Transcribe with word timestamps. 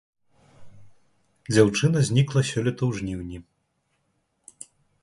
Дзяўчына 1.51 1.97
знікла 2.09 2.41
сёлета 2.53 2.81
ў 2.89 3.03
жніўні. 3.03 3.37